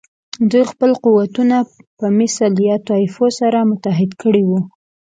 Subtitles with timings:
[0.49, 1.57] دوی خپل قوتونه
[1.97, 4.59] په مثل یا طایفو سره متحد کړي وو.